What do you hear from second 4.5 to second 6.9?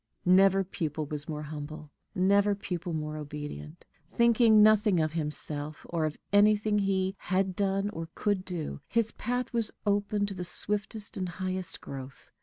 nothing of himself or of anything